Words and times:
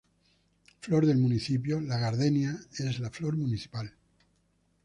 Flor 0.79 1.05
del 1.05 1.19
municipio: 1.19 1.79
la 1.79 1.99
gardenia 1.99 2.57
es 2.79 2.99
la 2.99 3.11
flor 3.11 3.37
municipal. 3.37 3.93